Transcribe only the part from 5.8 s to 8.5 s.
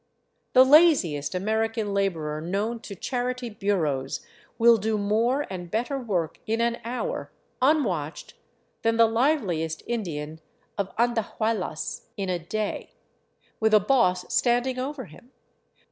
work in an hour, unwatched,